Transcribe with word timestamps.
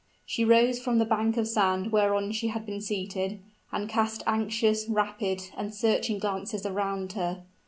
She 0.25 0.43
rose 0.43 0.79
from 0.79 0.97
the 0.97 1.05
bank 1.05 1.37
of 1.37 1.47
sand 1.47 1.91
whereon 1.91 2.31
she 2.31 2.47
had 2.47 2.65
been 2.65 2.81
seated, 2.81 3.37
and 3.71 3.87
cast 3.87 4.23
anxious, 4.25 4.89
rapid, 4.89 5.51
and 5.55 5.75
searching 5.75 6.17
glances 6.17 6.65
around 6.65 7.13
her. 7.13 7.43